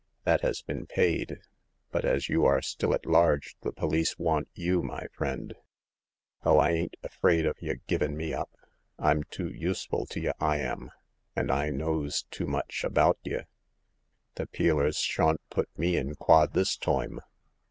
[0.23, 1.41] That has been paid,
[1.91, 5.53] but as you are still at large, the police want you, my friend!""
[6.43, 8.49] Oh, I ain't afraid of y' givin' me up;
[8.97, 10.89] I'mtoo useful t'y', I am,
[11.35, 13.45] and I knows too much ^bovit^ 202 Hagar of the Pawn
[14.33, 14.33] Shop.
[14.33, 17.19] The pealers shawn't put me in quod this toime.